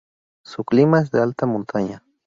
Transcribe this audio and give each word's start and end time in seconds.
Su 0.43 0.63
clima 0.63 0.99
es 1.01 1.11
de 1.11 1.21
alta 1.21 1.45
montaña. 1.45 2.03